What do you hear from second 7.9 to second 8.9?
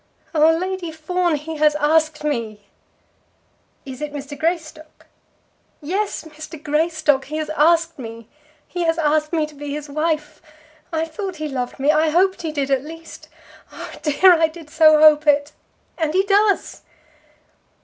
me. He